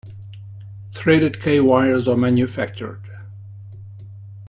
Threaded 0.89 1.39
K-wires 1.39 2.07
are 2.07 2.17
manufactured. 2.17 3.03